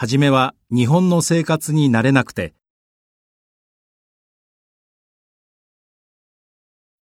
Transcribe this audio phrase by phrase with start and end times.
[0.00, 2.54] はじめは日本の生活に慣れなくて、